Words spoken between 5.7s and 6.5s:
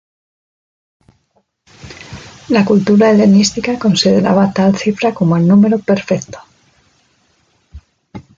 perfecto.